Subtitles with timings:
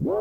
[0.00, 0.12] My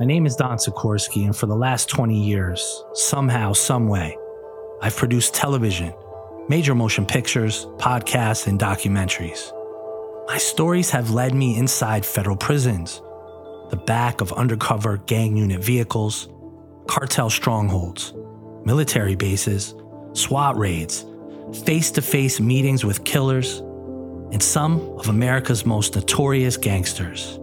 [0.00, 4.14] name is Don Sikorski, and for the last 20 years, somehow, someway,
[4.82, 5.94] I've produced television,
[6.46, 9.50] major motion pictures, podcasts, and documentaries.
[10.26, 13.00] My stories have led me inside federal prisons,
[13.70, 16.28] the back of undercover gang unit vehicles,
[16.86, 18.12] cartel strongholds,
[18.64, 19.74] military bases,
[20.12, 21.04] SWAT raids,
[21.64, 23.58] face to face meetings with killers,
[24.32, 27.38] and some of America's most notorious gangsters.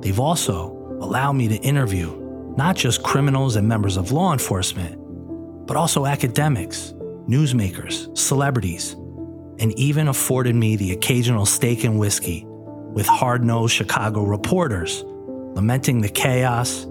[0.00, 2.18] They've also allowed me to interview
[2.56, 4.98] not just criminals and members of law enforcement,
[5.66, 6.92] but also academics,
[7.28, 8.92] newsmakers, celebrities,
[9.58, 15.04] and even afforded me the occasional steak and whiskey with hard nosed Chicago reporters
[15.54, 16.84] lamenting the chaos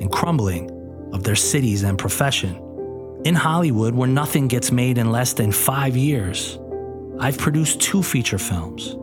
[0.00, 0.70] and crumbling
[1.12, 2.60] of their cities and profession.
[3.24, 6.58] In Hollywood, where nothing gets made in less than five years,
[7.18, 8.96] I've produced two feature films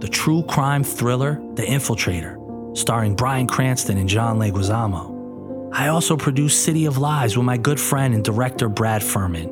[0.00, 5.70] the true crime thriller, The Infiltrator, starring Bryan Cranston and John Leguizamo.
[5.72, 9.48] I also produced City of Lies with my good friend and director Brad Furman,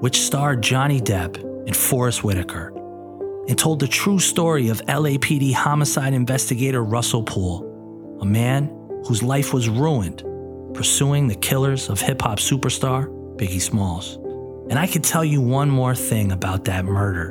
[0.00, 2.74] which starred Johnny Depp and Forest Whitaker,
[3.48, 8.66] and told the true story of LAPD homicide investigator Russell Poole, a man
[9.06, 10.22] whose life was ruined
[10.74, 14.16] pursuing the killers of hip hop superstar Biggie Smalls.
[14.70, 17.30] And I could tell you one more thing about that murder.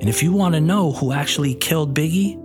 [0.00, 2.42] And if you want to know who actually killed Biggie,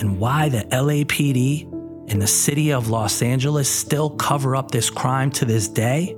[0.00, 1.70] and why the LAPD
[2.10, 6.16] and the city of Los Angeles still cover up this crime to this day,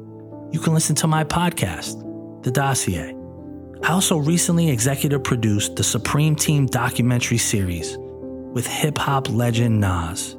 [0.51, 3.15] you can listen to my podcast, The Dossier.
[3.83, 10.35] I also recently executive produced the Supreme Team documentary series with hip hop legend Nas,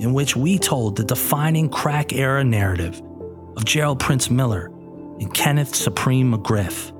[0.00, 3.00] in which we told the defining crack era narrative
[3.58, 4.66] of Gerald Prince Miller
[5.18, 6.92] and Kenneth Supreme McGriff,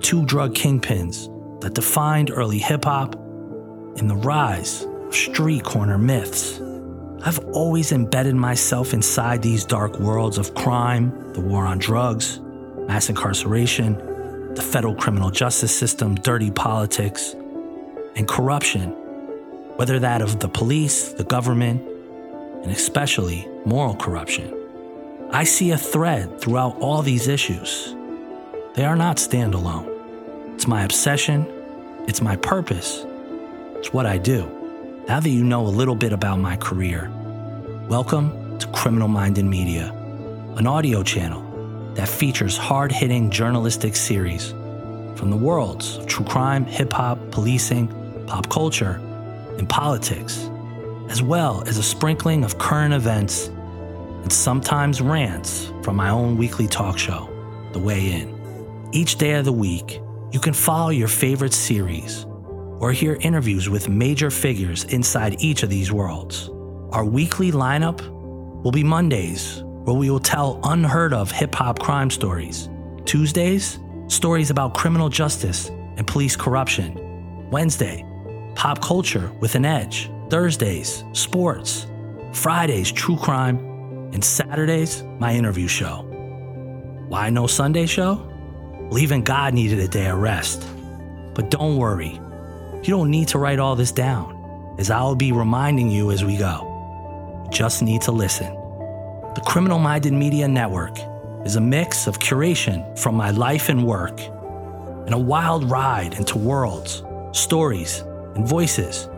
[0.00, 1.28] two drug kingpins
[1.60, 3.14] that defined early hip hop
[3.98, 6.62] and the rise of street corner myths.
[7.26, 12.40] I've always embedded myself inside these dark worlds of crime, the war on drugs,
[12.86, 17.34] mass incarceration, the federal criminal justice system, dirty politics,
[18.16, 18.92] and corruption,
[19.76, 21.86] whether that of the police, the government,
[22.62, 24.57] and especially moral corruption.
[25.30, 27.94] I see a thread throughout all these issues.
[28.74, 30.54] They are not standalone.
[30.54, 31.46] It's my obsession,
[32.08, 33.04] it's my purpose,
[33.76, 34.50] it's what I do.
[35.06, 37.12] Now that you know a little bit about my career,
[37.88, 39.92] welcome to Criminal Minded Media,
[40.56, 41.42] an audio channel
[41.92, 44.52] that features hard hitting journalistic series
[45.14, 47.88] from the worlds of true crime, hip hop, policing,
[48.26, 48.92] pop culture,
[49.58, 50.48] and politics,
[51.10, 53.50] as well as a sprinkling of current events
[54.28, 57.30] and sometimes rants from my own weekly talk show,
[57.72, 58.90] The Way In.
[58.92, 60.02] Each day of the week,
[60.32, 62.26] you can follow your favorite series
[62.78, 66.50] or hear interviews with major figures inside each of these worlds.
[66.92, 68.06] Our weekly lineup
[68.62, 72.68] will be Mondays, where we will tell unheard of hip hop crime stories.
[73.06, 73.78] Tuesdays,
[74.08, 77.48] stories about criminal justice and police corruption.
[77.50, 78.04] Wednesday,
[78.56, 80.10] pop culture with an edge.
[80.28, 81.86] Thursdays, sports.
[82.34, 83.77] Fridays, true crime.
[84.12, 86.02] And Saturdays, my interview show.
[87.08, 88.14] Why no Sunday show?
[88.90, 90.66] Well, even God needed a day of rest.
[91.34, 92.20] But don't worry,
[92.82, 96.24] you don't need to write all this down, as I will be reminding you as
[96.24, 97.44] we go.
[97.44, 98.52] You just need to listen.
[99.34, 100.98] The Criminal Minded Media Network
[101.44, 106.38] is a mix of curation from my life and work and a wild ride into
[106.38, 107.02] worlds,
[107.32, 108.00] stories,
[108.34, 109.08] and voices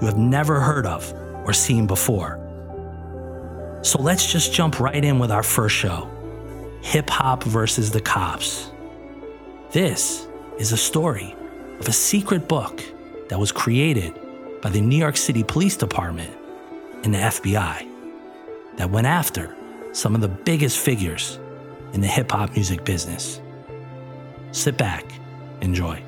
[0.00, 1.12] you have never heard of
[1.46, 2.41] or seen before.
[3.82, 6.08] So let's just jump right in with our first show
[6.82, 8.70] Hip Hop versus the Cops.
[9.72, 10.26] This
[10.58, 11.34] is a story
[11.80, 12.82] of a secret book
[13.28, 14.14] that was created
[14.60, 16.32] by the New York City Police Department
[17.02, 17.88] and the FBI
[18.76, 19.56] that went after
[19.92, 21.40] some of the biggest figures
[21.92, 23.40] in the hip hop music business.
[24.52, 25.04] Sit back,
[25.60, 26.02] enjoy.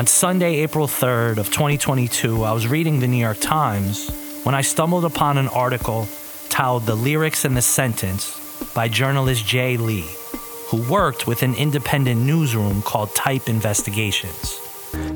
[0.00, 4.08] On Sunday, April 3rd of 2022, I was reading the New York Times
[4.44, 6.08] when I stumbled upon an article
[6.48, 8.34] titled The Lyrics and the Sentence
[8.72, 10.08] by journalist Jaeah Lee
[10.68, 14.58] who worked with an independent newsroom called Type Investigations.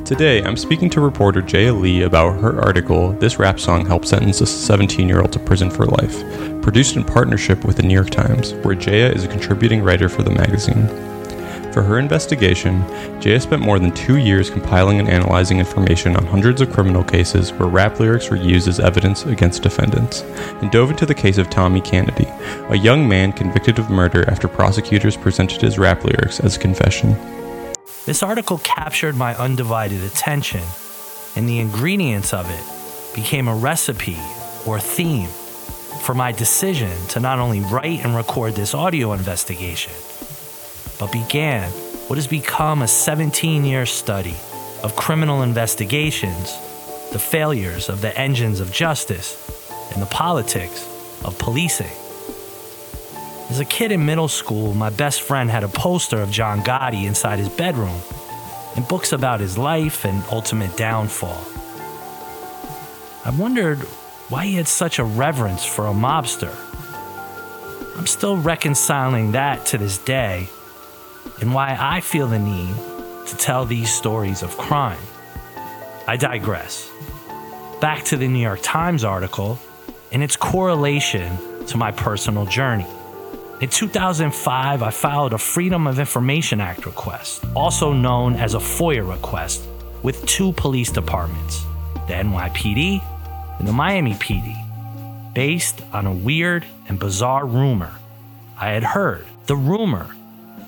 [0.04, 4.42] Today, I'm speaking to reporter Jaeah Lee about her article, This Rap Song Helped Sentence
[4.42, 6.20] a 17 year old to Prison for Life,
[6.60, 10.22] produced in partnership with the New York Times, where Jaeah is a contributing writer for
[10.22, 11.13] the magazine.
[11.74, 12.84] For her investigation,
[13.18, 17.52] Jaeah spent more than two years compiling and analyzing information on hundreds of criminal cases
[17.52, 20.20] where rap lyrics were used as evidence against defendants,
[20.62, 22.28] and dove into the case of Tommy Canady,
[22.68, 27.16] a young man convicted of murder after prosecutors presented his rap lyrics as a confession.
[28.06, 30.62] This article captured my undivided attention,
[31.34, 34.20] and the ingredients of it became a recipe
[34.64, 35.28] or theme
[36.02, 39.92] for my decision to not only write and record this audio investigation
[41.04, 41.70] but began
[42.08, 44.36] what has become a 17 year study
[44.82, 46.56] of criminal investigations,
[47.12, 49.36] the failures of the engines of justice,
[49.92, 50.88] and the politics
[51.22, 51.92] of policing.
[53.50, 57.04] As a kid in middle school, my best friend had a poster of John Gotti
[57.04, 58.00] inside his bedroom
[58.74, 61.44] and books about his life and ultimate downfall.
[63.26, 63.80] I wondered
[64.30, 66.56] why he had such a reverence for a mobster.
[67.98, 70.48] I'm still reconciling that to this day
[71.40, 72.74] and why I feel the need
[73.26, 75.00] to tell these stories of crime.
[76.06, 76.90] I digress.
[77.80, 79.58] Back to the New York Times article
[80.12, 82.86] and its correlation to my personal journey.
[83.60, 89.08] In 2005, I filed a Freedom of Information Act request, also known as a FOIA
[89.08, 89.64] request,
[90.02, 91.64] with two police departments,
[92.06, 93.02] the NYPD
[93.58, 94.54] and the Miami PD,
[95.32, 97.92] based on a weird and bizarre rumor
[98.58, 99.26] I had heard.
[99.46, 100.14] The rumor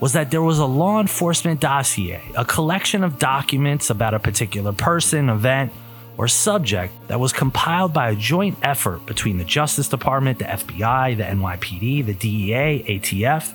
[0.00, 4.72] was that there was a law enforcement dossier, a collection of documents about a particular
[4.72, 5.72] person, event,
[6.18, 11.16] or subject that was compiled by a joint effort between the Justice Department, the FBI,
[11.16, 13.52] the NYPD, the DEA, ATF,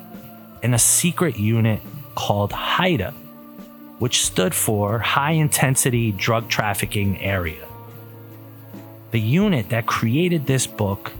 [0.64, 1.82] and a secret unit
[2.16, 3.14] called HIDTA,
[4.00, 7.68] which stood for High Intensity Drug Trafficking Area.
[9.12, 11.12] The unit that created this book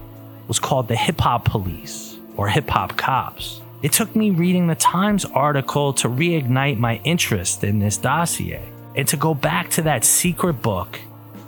[0.48, 3.61] was called the Hip Hop Police or Hip Hop Cops.
[3.82, 8.62] It took me reading the Times article to reignite my interest in this dossier
[8.96, 11.00] and to go back to that secret book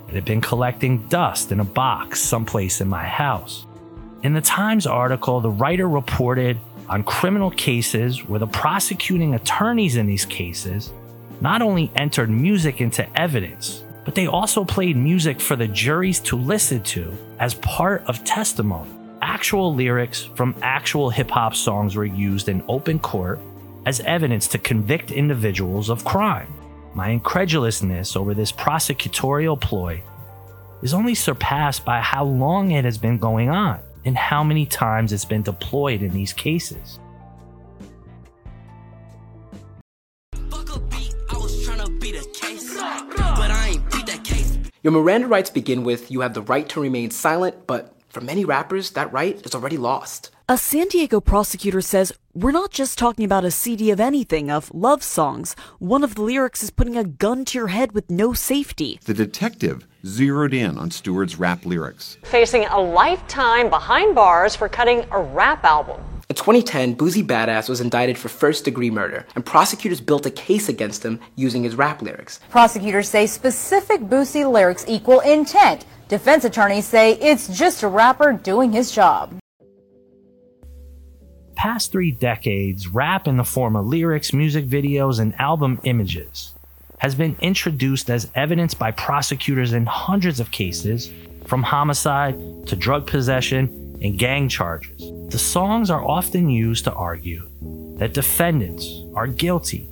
[0.08, 3.68] that had been collecting dust in a box someplace in my house.
[4.24, 6.58] In the Times article, the writer reported
[6.90, 10.92] on criminal cases where the prosecuting attorneys in these cases
[11.40, 16.36] not only entered music into evidence, but they also played music for the juries to
[16.36, 18.90] listen to as part of testimony
[19.34, 23.40] actual lyrics from actual hip hop songs were used in open court
[23.88, 26.54] as evidence to convict individuals of crime.
[26.94, 30.04] My incredulousness over this prosecutorial ploy
[30.84, 35.12] is only surpassed by how long it has been going on and how many times
[35.12, 37.00] it's been deployed in these cases.
[44.84, 48.46] Your Miranda rights begin with you have the right to remain silent, but for many
[48.46, 50.30] rappers, that right is already lost.
[50.48, 54.72] A San Diego prosecutor says we're not just talking about a CD of anything, of
[54.74, 55.56] love songs.
[55.80, 59.00] One of the lyrics is putting a gun to your head with no safety.
[59.04, 62.18] The detective zeroed in on Stewart's rap lyrics.
[62.24, 66.02] Facing a lifetime behind bars for cutting a rap album.
[66.30, 70.70] In 2010, Boosie Badass was indicted for first degree murder, and prosecutors built a case
[70.70, 72.40] against him using his rap lyrics.
[72.50, 75.86] Prosecutors say specific Boosie lyrics equal intent.
[76.14, 79.34] Defense attorneys say it's just a rapper doing his job.
[81.56, 86.54] Past three decades, rap in the form of lyrics, music videos, and album images
[87.00, 91.12] has been introduced as evidence by prosecutors in hundreds of cases,
[91.48, 92.38] from homicide
[92.68, 95.02] to drug possession and gang charges.
[95.32, 97.50] The songs are often used to argue
[97.98, 99.90] that defendants are guilty,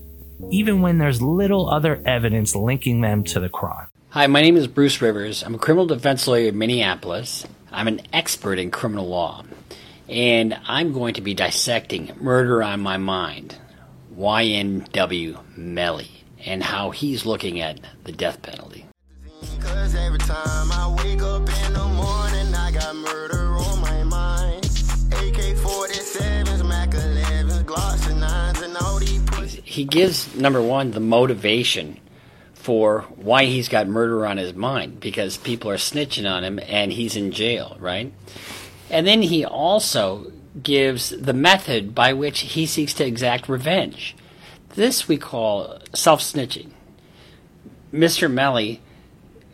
[0.52, 3.88] even when there's little other evidence linking them to the crime.
[4.14, 5.42] Hi, my name is Bruce Rivers.
[5.42, 7.48] I'm a criminal defense lawyer in Minneapolis.
[7.72, 9.46] I'm an expert in criminal law.
[10.10, 13.56] And I'm going to be dissecting Murder on My Mind,
[14.18, 16.12] YNW Melly,
[16.44, 18.86] and how he's looking at the death penalty.
[29.64, 31.98] He gives, number one, the motivation
[32.62, 36.94] for why he's got murder on his mind because people are snitching on him and
[36.94, 38.14] he's in jail, right?
[38.92, 44.16] And then he also gives the method by which he seeks to exact revenge.
[44.76, 46.70] This we call self snitching.
[47.92, 48.32] Mr.
[48.32, 48.80] Melly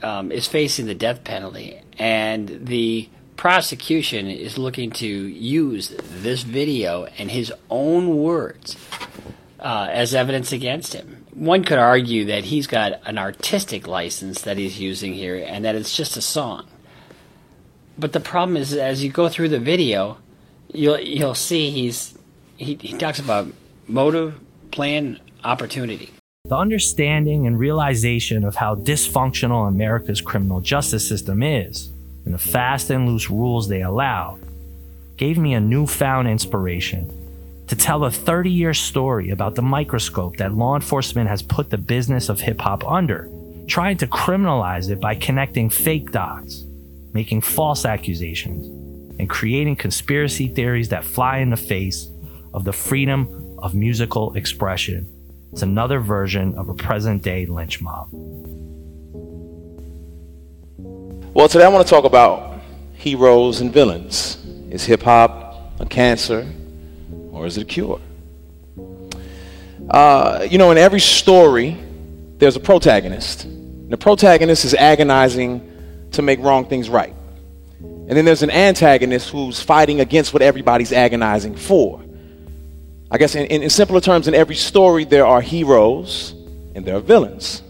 [0.04, 7.06] um, is facing the death penalty, and the prosecution is looking to use this video
[7.18, 8.76] and his own words
[9.60, 14.58] uh, as evidence against him one could argue that he's got an artistic license that
[14.58, 16.66] he's using here and that it's just a song.
[17.98, 20.18] But the problem is, as you go through the video,
[20.74, 22.18] you'll you'll see he's
[22.58, 23.48] he, he talks about
[23.88, 24.40] motive,
[24.72, 26.12] plan, opportunity.
[26.46, 31.92] The understanding and realization of how dysfunctional America's criminal justice system is,
[32.26, 34.40] and the fast and loose rules they allow,
[35.18, 37.12] gave me a newfound inspiration
[37.68, 41.78] to tell a 30 year story about the microscope that law enforcement has put the
[41.78, 43.30] business of hip hop under,
[43.68, 46.64] trying to criminalize it by connecting fake dots,
[47.14, 48.68] making false accusations,
[49.20, 52.10] and creating conspiracy theories that fly in the face
[52.54, 55.08] of the freedom of musical expression.
[55.52, 58.08] It's another version of a present day lynch mob.
[61.34, 62.62] Well, today I want to talk about
[62.94, 64.38] heroes and villains.
[64.70, 66.46] Is hip hop a cancer
[67.38, 68.00] or is it a cure?
[69.90, 71.78] Uh, you know, in every story,
[72.38, 73.46] there's a protagonist.
[73.46, 77.14] And the protagonist is agonizing to make wrong things right.
[77.80, 82.04] And then there's an antagonist who's fighting against what everybody's agonizing for.
[83.12, 86.32] I guess in, in, in simpler terms, in every story, there are heroes
[86.76, 87.62] and there are villains.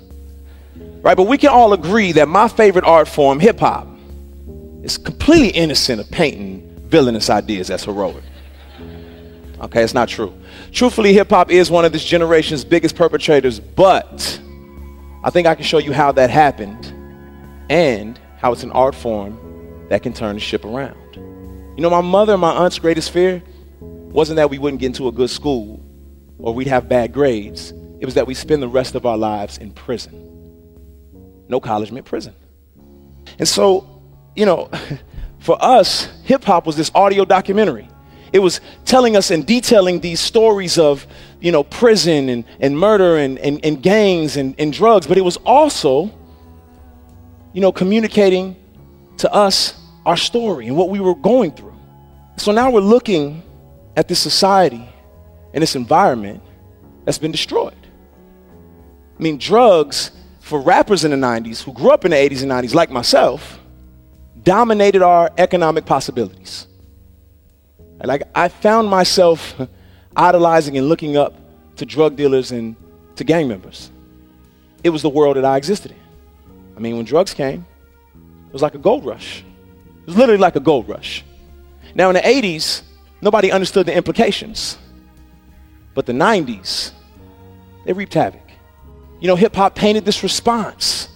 [0.76, 1.16] Right?
[1.16, 3.88] But we can all agree that my favorite art form, hip hop,
[4.84, 8.24] is completely innocent of painting villainous ideas as heroic.
[9.60, 10.34] Okay, it's not true.
[10.72, 14.40] Truthfully, hip hop is one of this generation's biggest perpetrators, but
[15.24, 16.94] I think I can show you how that happened
[17.70, 20.98] and how it's an art form that can turn the ship around.
[21.16, 23.42] You know, my mother and my aunt's greatest fear
[23.80, 25.84] wasn't that we wouldn't get into a good school
[26.38, 27.72] or we'd have bad grades.
[28.00, 30.14] It was that we spend the rest of our lives in prison.
[31.50, 32.36] No college meant prison.
[33.40, 34.02] And so,
[34.36, 34.70] you know,
[35.40, 37.90] for us, hip hop was this audio documentary.
[38.34, 41.08] It was telling us and detailing these stories of,
[41.40, 45.22] you know, prison and, and murder and, and, and gangs and, and drugs, but it
[45.22, 46.12] was also,
[47.54, 48.56] you know, communicating
[49.18, 51.76] to us our story and what we were going through.
[52.38, 53.44] So now we're looking
[53.96, 54.88] at this society
[55.54, 56.42] and this environment
[57.04, 57.74] that's been destroyed.
[59.18, 62.52] I mean, drugs for rappers in the 90s who grew up in the 80s and
[62.52, 63.60] 90s, like myself,
[64.44, 66.68] dominated our economic possibilities.
[68.04, 69.56] Like, I found myself
[70.16, 71.36] idolizing and looking up
[71.78, 72.76] to drug dealers and
[73.16, 73.92] to gang members.
[74.84, 75.98] It was the world that I existed in.
[76.76, 77.66] I mean, when drugs came,
[78.48, 79.44] it was like a gold rush.
[80.02, 81.24] It was literally like a gold rush.
[81.96, 82.84] Now, in the 80s,
[83.22, 84.78] nobody understood the implications.
[85.96, 86.92] But the 90s,
[87.86, 88.42] they reaped havoc.
[89.20, 91.10] You know, hip hop painted this response.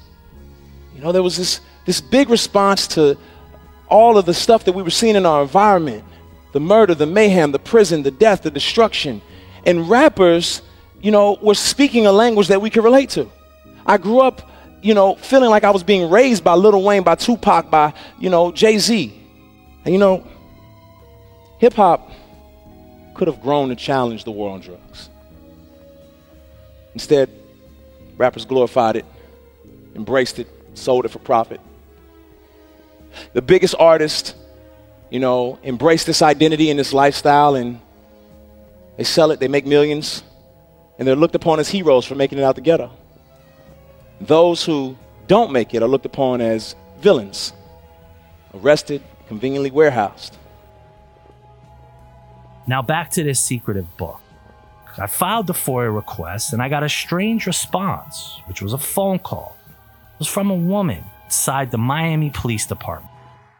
[0.95, 3.17] You know, there was this, this big response to
[3.87, 6.03] all of the stuff that we were seeing in our environment
[6.51, 9.21] the murder, the mayhem, the prison, the death, the destruction.
[9.65, 10.61] And rappers,
[11.01, 13.29] you know, were speaking a language that we could relate to.
[13.85, 14.49] I grew up,
[14.81, 18.29] you know, feeling like I was being raised by Lil Wayne, by Tupac, by, you
[18.29, 19.17] know, Jay Z.
[19.85, 20.27] And, you know,
[21.59, 22.11] hip hop
[23.13, 25.09] could have grown to challenge the war on drugs.
[26.93, 27.29] Instead,
[28.17, 29.05] rappers glorified it,
[29.95, 31.61] embraced it, sold it for profit.
[33.33, 34.35] The biggest artist
[35.11, 37.79] you know, embrace this identity and this lifestyle and
[38.97, 40.23] they sell it, they make millions,
[40.97, 42.91] and they're looked upon as heroes for making it out the ghetto.
[44.19, 47.53] Those who don't make it are looked upon as villains,
[48.53, 50.37] arrested, conveniently warehoused.
[52.67, 54.21] Now back to this secretive book.
[54.97, 59.19] I filed the FOIA request and I got a strange response, which was a phone
[59.19, 59.57] call.
[59.67, 63.11] It was from a woman inside the Miami Police Department.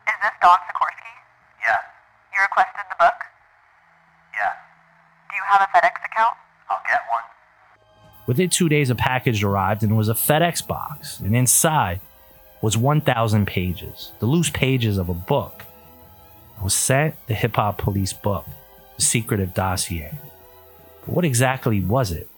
[0.08, 1.01] Is this Don Sikorski?
[2.41, 3.20] You requested the book?
[4.34, 4.50] Yeah.
[5.29, 6.36] Do you have a FedEx account?
[6.70, 7.24] I'll get one.
[8.28, 12.00] Within two days, a package arrived and it was a FedEx box, and inside
[12.62, 15.63] was 1,000 pages, the loose pages of a book.
[16.60, 18.46] I was sent the Hip Hop Police book,
[18.98, 20.12] The Secretive Dossier.
[21.06, 22.30] But what exactly was it?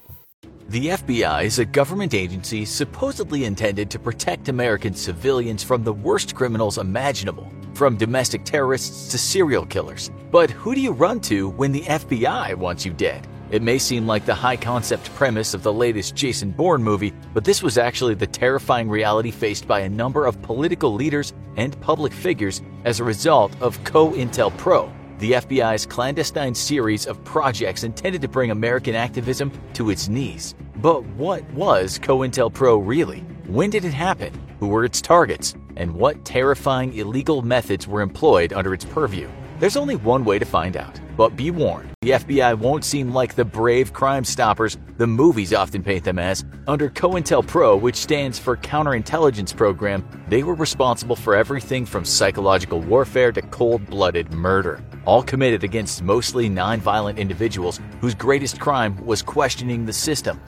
[0.69, 6.33] The FBI is a government agency supposedly intended to protect American civilians from the worst
[6.33, 10.11] criminals imaginable from domestic terrorists to serial killers.
[10.31, 13.27] But who do you run to when the FBI wants you dead?
[13.51, 17.43] It may seem like the high concept premise of the latest Jason Bourne movie, but
[17.43, 22.13] this was actually the terrifying reality faced by a number of political leaders and public
[22.13, 28.49] figures as a result of COINTELPRO, the FBI's clandestine series of projects intended to bring
[28.49, 30.55] American activism to its knees.
[30.77, 33.19] But what was COINTELPRO really?
[33.45, 34.33] When did it happen?
[34.59, 35.53] Who were its targets?
[35.77, 39.29] And what terrifying illegal methods were employed under its purview.
[39.59, 43.33] There's only one way to find out, but be warned the FBI won't seem like
[43.33, 46.43] the brave crime stoppers the movies often paint them as.
[46.67, 53.31] Under COINTELPRO, which stands for Counterintelligence Program, they were responsible for everything from psychological warfare
[53.31, 59.85] to cold blooded murder, all committed against mostly non-violent individuals whose greatest crime was questioning
[59.85, 60.41] the system.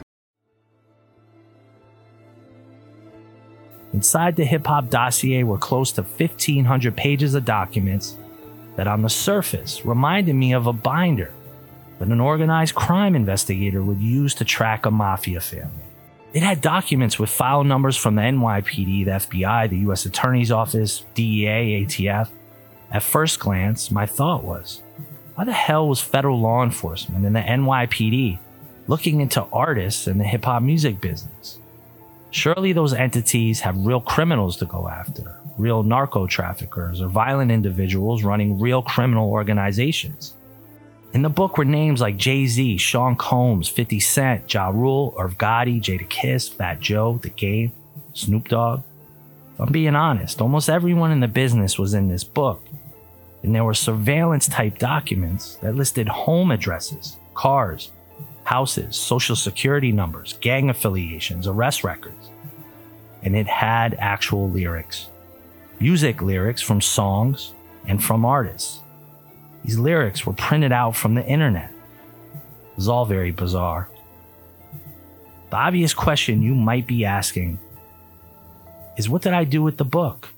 [3.96, 8.18] Inside the hip hop dossier were close to 1,500 pages of documents
[8.76, 11.32] that, on the surface, reminded me of a binder
[12.00, 15.86] that an organized crime investigator would use to track a mafia family.
[16.34, 21.06] It had documents with file numbers from the NYPD, the FBI, the US Attorney's Office,
[21.14, 22.28] DEA, ATF.
[22.92, 24.82] At first glance, my thought was,
[25.36, 28.40] why the hell was federal law enforcement and the NYPD
[28.88, 31.60] looking into artists and the hip hop music business?
[32.36, 38.26] Surely those entities have real criminals to go after, real narco traffickers or violent individuals
[38.26, 40.34] running real criminal organizations.
[41.14, 45.38] In the book were names like Jay Z, Sean Combs, 50 Cent, Ja Rule, Irv
[45.38, 47.72] Gotti, Jadakiss, Fat Joe, The Game,
[48.12, 48.82] Snoop Dogg.
[49.54, 52.62] If I'm being honest, almost everyone in the business was in this book.
[53.44, 57.92] And there were surveillance type documents that listed home addresses, cars,
[58.46, 62.30] houses, social security numbers, gang affiliations, arrest records.
[63.24, 65.10] And it had actual lyrics
[65.78, 67.54] music lyrics from songs
[67.86, 68.80] and from artists.
[69.66, 71.70] These lyrics were printed out from the internet.
[72.34, 73.90] It was all very bizarre.
[75.50, 77.60] The obvious question you might be asking
[78.98, 80.30] is what did I do with the book?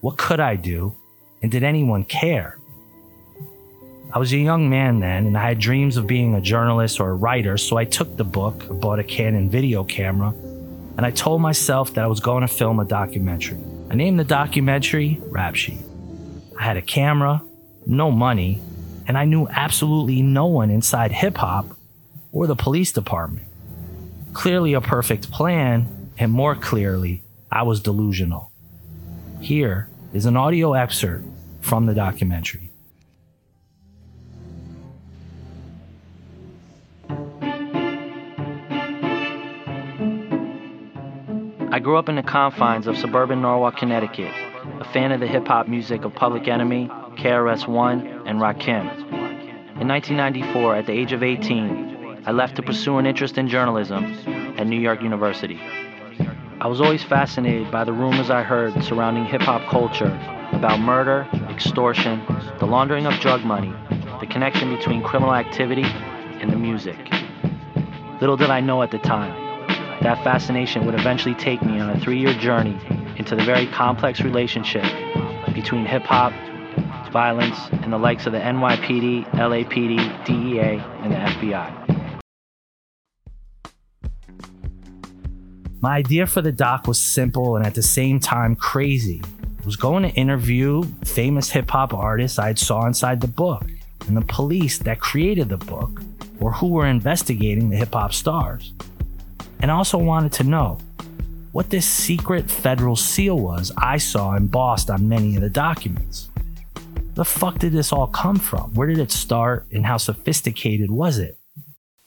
[0.00, 0.96] What could I do?
[1.42, 2.58] And did anyone care?
[4.14, 7.08] I was a young man then, and I had dreams of being a journalist or
[7.08, 10.34] a writer, so I took the book, bought a Canon video camera,
[10.98, 13.56] and I told myself that I was going to film a documentary.
[13.88, 15.80] I named the documentary Rap Sheet.
[16.60, 17.42] I had a camera,
[17.86, 18.60] no money,
[19.06, 21.74] and I knew absolutely no one inside hip hop
[22.32, 23.46] or the police department.
[24.34, 28.52] Clearly, a perfect plan, and more clearly, I was delusional.
[29.40, 31.24] Here is an audio excerpt
[31.62, 32.71] from the documentary.
[41.72, 44.30] I grew up in the confines of suburban Norwalk, Connecticut,
[44.80, 46.86] a fan of the hip hop music of Public Enemy,
[47.16, 48.92] KRS One, and Rakim.
[49.80, 54.04] In 1994, at the age of 18, I left to pursue an interest in journalism
[54.58, 55.58] at New York University.
[56.60, 60.12] I was always fascinated by the rumors I heard surrounding hip hop culture
[60.52, 62.20] about murder, extortion,
[62.58, 63.72] the laundering of drug money,
[64.20, 66.98] the connection between criminal activity and the music.
[68.20, 69.41] Little did I know at the time
[70.02, 72.76] that fascination would eventually take me on a three year journey
[73.18, 74.82] into the very complex relationship
[75.54, 76.32] between hip hop,
[77.12, 81.78] violence, and the likes of the NYPD, LAPD, DEA, and the FBI.
[85.80, 89.22] My idea for the doc was simple and at the same time crazy.
[89.44, 93.64] I was going to interview famous hip hop artists I saw inside the book
[94.08, 96.02] and the police that created the book
[96.40, 98.72] or who were investigating the hip hop stars
[99.62, 100.76] and also wanted to know
[101.52, 106.28] what this secret federal seal was I saw embossed on many of the documents.
[107.14, 108.74] The fuck did this all come from?
[108.74, 111.38] Where did it start and how sophisticated was it?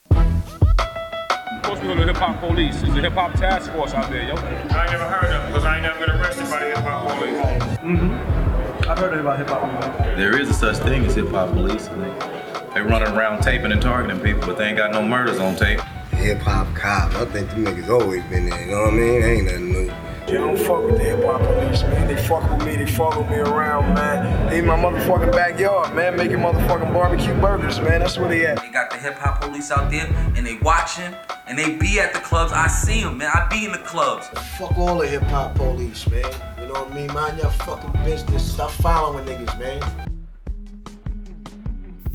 [0.09, 2.81] Of course, we go to hip hop police.
[2.81, 4.35] There's a hip hop task force out there, yo.
[4.35, 7.37] I never heard of because I ain't never been arrested by the hip hop police.
[7.77, 8.89] Mm-hmm.
[8.89, 10.17] I've heard about hip hop police.
[10.17, 11.87] There is a such thing as hip hop police.
[11.87, 15.55] They, they running around taping and targeting people, but they ain't got no murders on
[15.55, 15.79] tape
[16.15, 17.15] hip hop cops.
[17.15, 19.23] I think them niggas always been there, you know what I mean?
[19.23, 19.91] Ain't nothing new.
[20.25, 22.07] They don't fuck with the hip hop police, man.
[22.07, 24.49] They fuck with me, they follow me around, man.
[24.49, 27.99] They in my motherfucking backyard, man, making motherfucking barbecue burgers, man.
[27.99, 28.59] That's where they at.
[28.59, 31.13] They got the hip hop police out there, and they watching,
[31.47, 32.51] and they be at the clubs.
[32.51, 33.29] I see them, man.
[33.35, 34.27] I be in the clubs.
[34.57, 36.25] Fuck all the hip hop police, man.
[36.59, 37.13] You know what I mean?
[37.13, 38.53] Mind your fucking business.
[38.53, 40.14] Stop following niggas, man.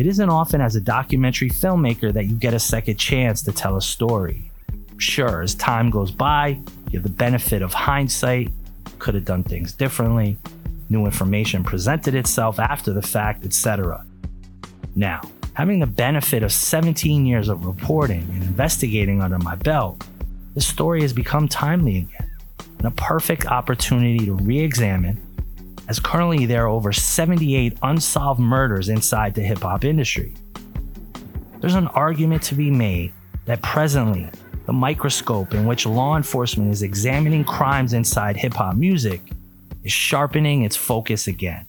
[0.01, 3.77] It isn't often as a documentary filmmaker that you get a second chance to tell
[3.77, 4.51] a story.
[4.97, 6.59] Sure, as time goes by,
[6.89, 8.51] you have the benefit of hindsight,
[8.99, 10.39] could have done things differently,
[10.89, 14.03] new information presented itself after the fact, etc.
[14.97, 15.21] Now,
[15.53, 20.03] having the benefit of 17 years of reporting and investigating under my belt,
[20.55, 22.31] this story has become timely again
[22.79, 25.21] and a perfect opportunity to re examine
[25.90, 30.33] as currently there are over 78 unsolved murders inside the hip hop industry.
[31.59, 33.12] There's an argument to be made
[33.46, 34.31] that presently,
[34.66, 39.20] the microscope in which law enforcement is examining crimes inside hip hop music
[39.83, 41.66] is sharpening its focus again.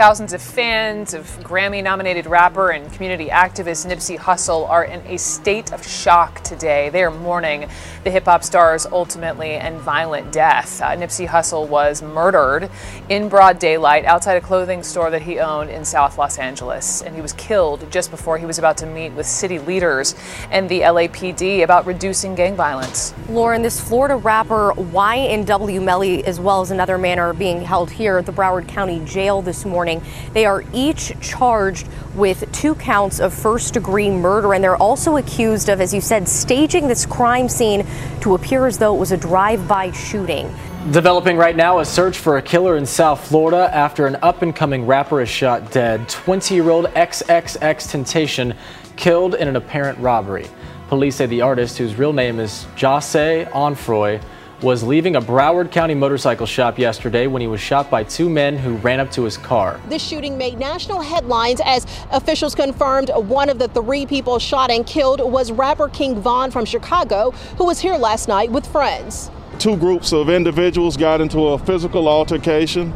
[0.00, 5.18] Thousands of fans of Grammy nominated rapper and community activist Nipsey Hussle are in a
[5.18, 6.88] state of shock today.
[6.88, 7.68] They are mourning
[8.04, 10.80] the hip hop star's ultimately and violent death.
[10.80, 12.70] Uh, Nipsey Hussle was murdered
[13.10, 17.14] in broad daylight outside a clothing store that he owned in South Los Angeles, and
[17.14, 20.14] he was killed just before he was about to meet with city leaders
[20.50, 23.12] and the LAPD about reducing gang violence.
[23.28, 28.16] Lauren, this Florida rapper YNW Melly, as well as another man, are being held here
[28.16, 29.89] at the Broward County Jail this morning.
[30.32, 35.68] They are each charged with two counts of first degree murder, and they're also accused
[35.68, 37.86] of, as you said, staging this crime scene
[38.20, 40.54] to appear as though it was a drive by shooting.
[40.92, 44.56] Developing right now a search for a killer in South Florida after an up and
[44.56, 46.08] coming rapper is shot dead.
[46.08, 48.56] 20 year old XXXTentacion
[48.96, 50.46] killed in an apparent robbery.
[50.88, 54.22] Police say the artist, whose real name is Jahseh Onfroy,
[54.62, 58.58] was leaving a Broward County motorcycle shop yesterday when he was shot by two men
[58.58, 59.80] who ran up to his car.
[59.88, 64.86] This shooting made national headlines as officials confirmed one of the three people shot and
[64.86, 69.30] killed was rapper King Von from Chicago, who was here last night with friends.
[69.58, 72.92] Two groups of individuals got into a physical altercation.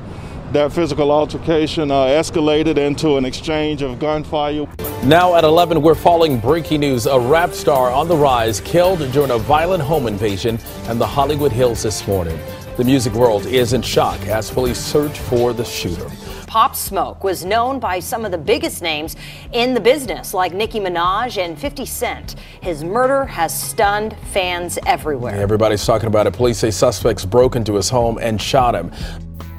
[0.55, 4.69] That physical altercation uh, escalated into an exchange of gunfire.
[5.03, 7.07] Now at 11, we're following breaking news.
[7.07, 11.51] A rap star on the rise killed during a violent home invasion in the Hollywood
[11.51, 12.39] Hills this morning.
[12.77, 16.09] The music world is in shock as police search for the shooter.
[16.47, 19.17] Pop Smoke was known by some of the biggest names
[19.51, 22.37] in the business, like Nicki Minaj and 50 Cent.
[22.61, 25.35] His murder has stunned fans everywhere.
[25.35, 26.33] Everybody's talking about it.
[26.33, 28.93] Police say suspects broke into his home and shot him.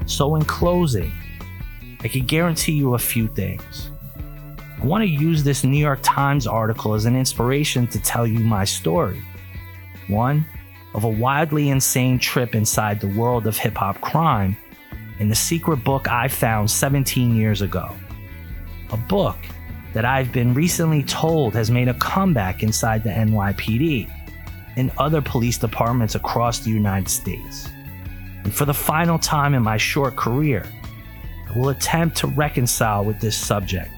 [0.05, 1.11] So, in closing,
[2.01, 3.89] I can guarantee you a few things.
[4.81, 8.39] I want to use this New York Times article as an inspiration to tell you
[8.39, 9.21] my story.
[10.07, 10.45] One,
[10.93, 14.55] of a wildly insane trip inside the world of hip hop crime
[15.19, 17.93] in the secret book I found 17 years ago.
[18.91, 19.37] A book
[19.93, 24.09] that I've been recently told has made a comeback inside the NYPD
[24.77, 27.69] and other police departments across the United States.
[28.45, 30.71] And for the final time in my short career,
[31.49, 33.89] I will attempt to reconcile with this subject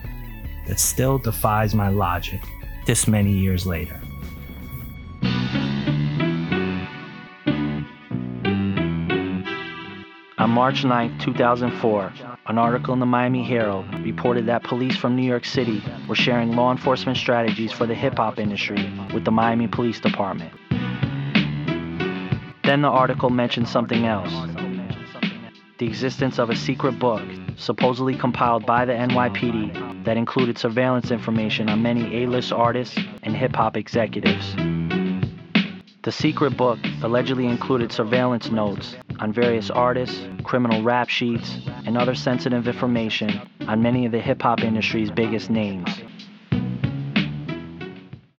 [0.68, 2.40] that still defies my logic
[2.86, 4.00] this many years later.
[10.38, 12.14] On March 9, 2004,
[12.46, 16.56] an article in the Miami Herald reported that police from New York City were sharing
[16.56, 20.54] law enforcement strategies for the hip hop industry with the Miami Police Department.
[22.68, 24.32] Then the article mentioned something else
[25.78, 27.22] the existence of a secret book,
[27.56, 33.38] supposedly compiled by the NYPD, that included surveillance information on many A list artists and
[33.38, 34.56] hip hop executives.
[36.02, 42.16] The secret book allegedly included surveillance notes on various artists, criminal rap sheets, and other
[42.16, 45.90] sensitive information on many of the hip hop industry's biggest names.